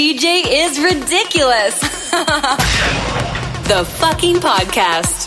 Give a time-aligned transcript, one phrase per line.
[0.00, 1.78] DJ is ridiculous.
[3.68, 5.19] the fucking podcast.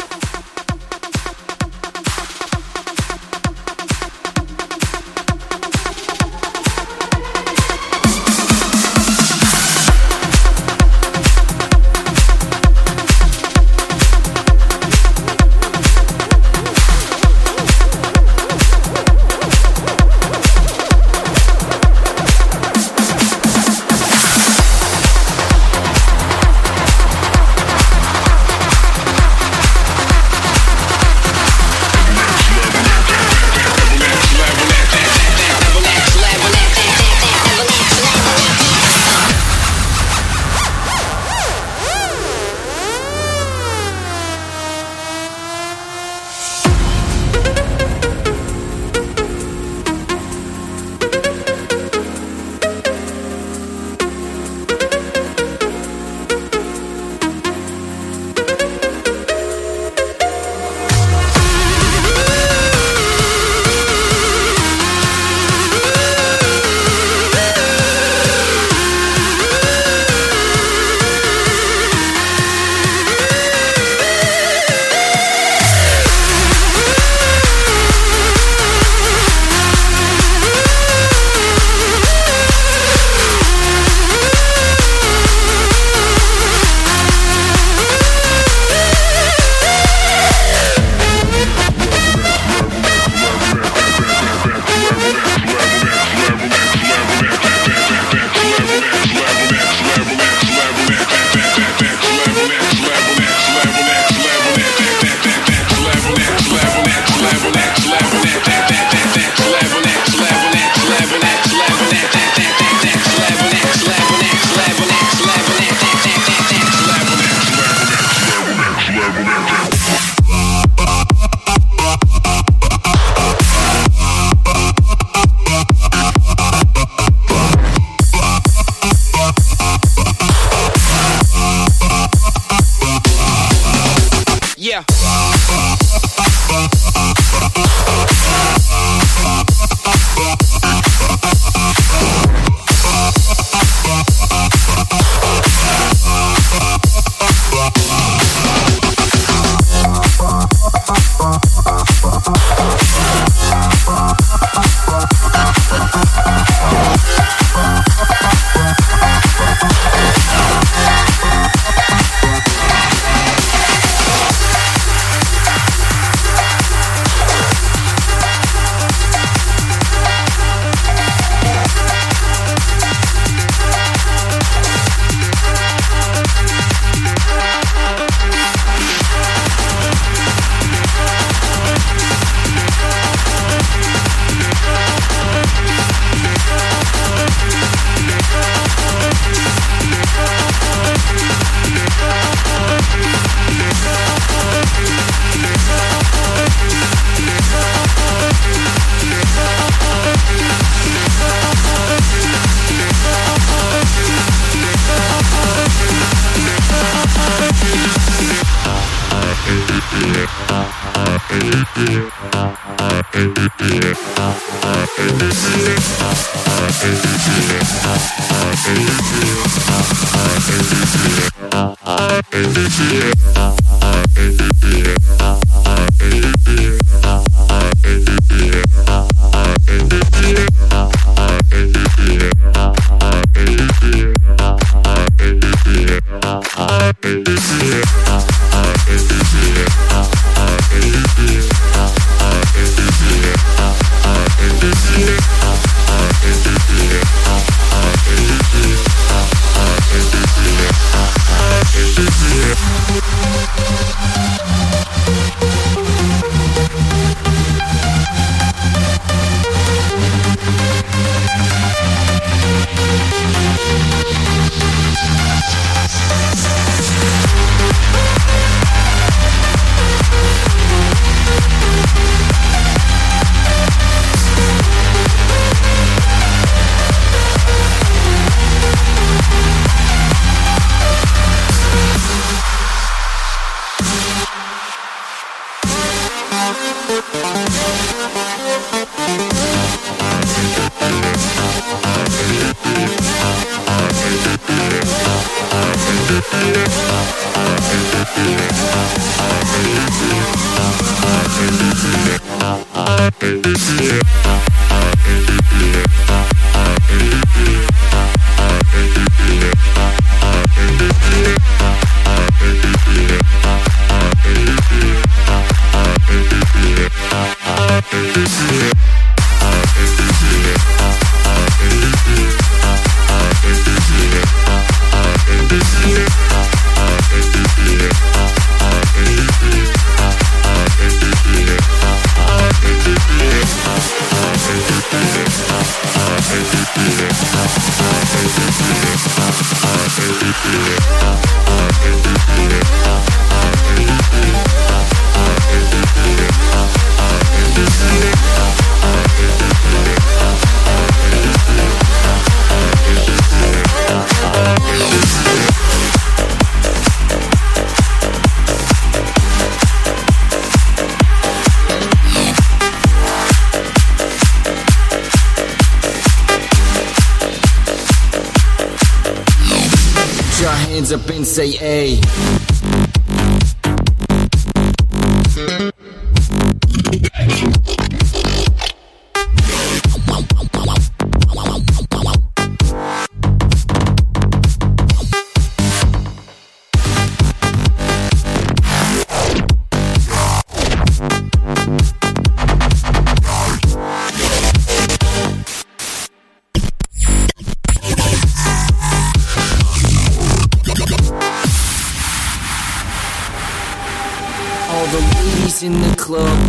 [371.39, 371.61] Up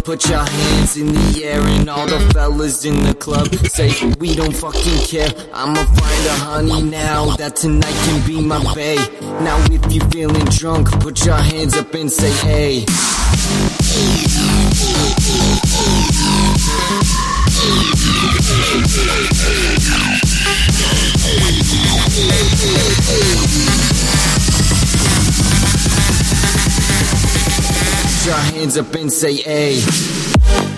[0.05, 4.35] Put your hands in the air and all the fellas in the club say we
[4.35, 5.31] don't fucking care.
[5.55, 8.97] I'ma find a honey now that tonight can be my bae.
[9.43, 12.85] Now if you feeling drunk, put your hands up and say hey.
[28.25, 30.74] Your hands up and say hey.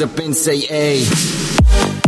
[0.00, 2.01] Up and say, hey.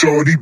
[0.00, 0.34] Shorty,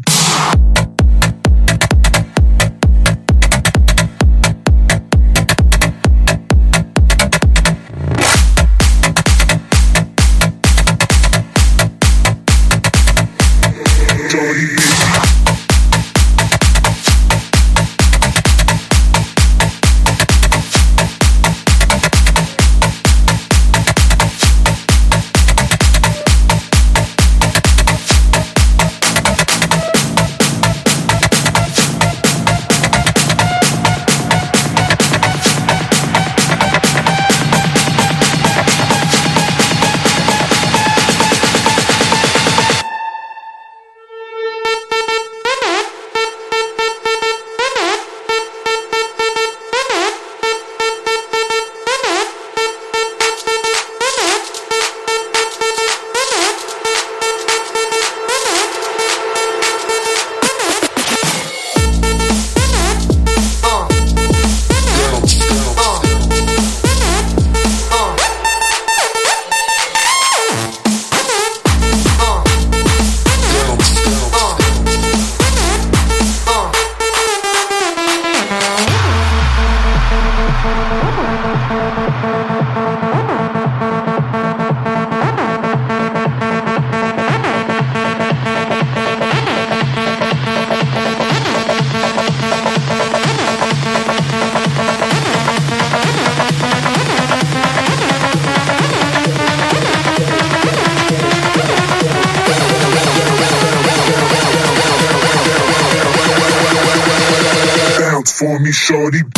[108.88, 109.38] shorty.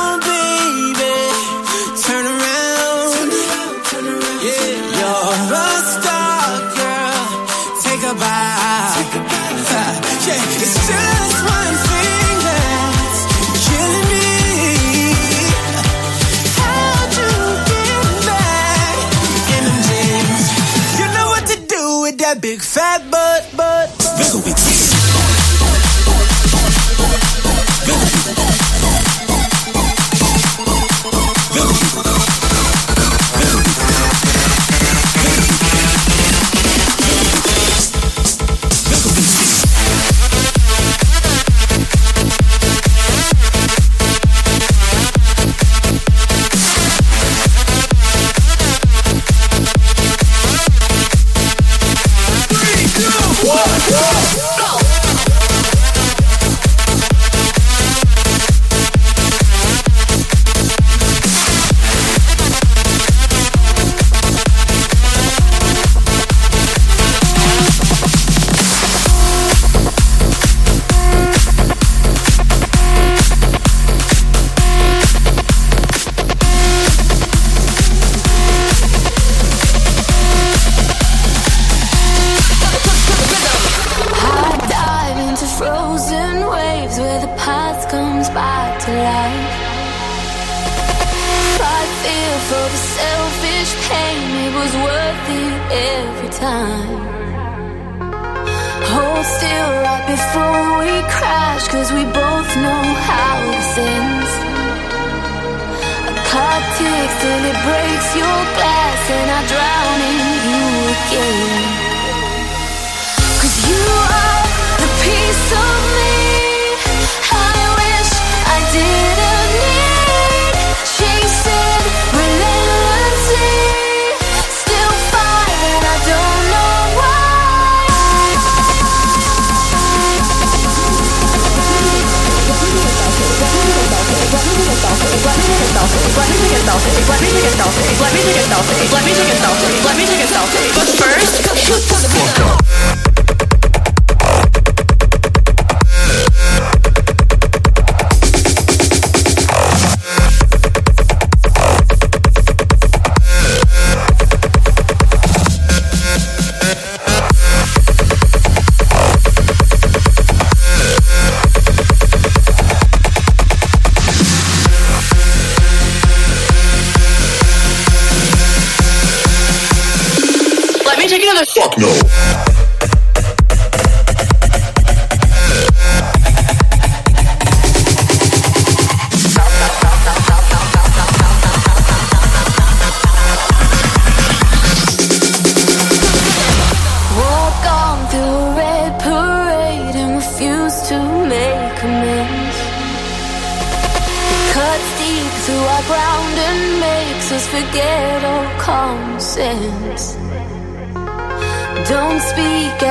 [171.07, 172.60] Take another Fuck no.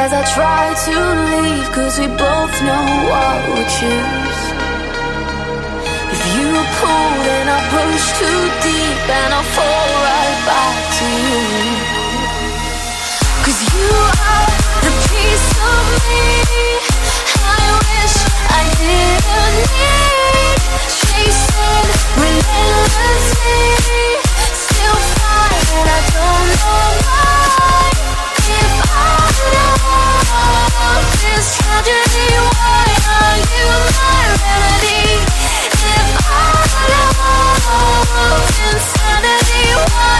[0.04, 0.96] As I try to
[1.32, 4.40] leave, cause we both know what we choose.
[6.14, 11.90] If you pull, then I push too deep and I'll fall right back to you.
[13.44, 13.90] Cause you
[14.32, 14.50] are
[14.86, 16.28] the piece of me
[17.40, 18.16] I wish
[18.60, 20.60] I didn't need
[21.00, 21.88] Chasing
[22.24, 23.66] relentlessly
[24.64, 25.00] Still
[25.72, 27.69] and I don't know why
[38.72, 40.19] insanity Why